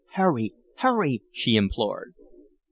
"Hurry; 0.13 0.55
hurry!" 0.77 1.21
she 1.31 1.55
implored. 1.55 2.15